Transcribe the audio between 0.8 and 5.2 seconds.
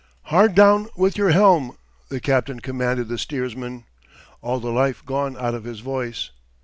with your helm!" the captain commanded the steersman, all the life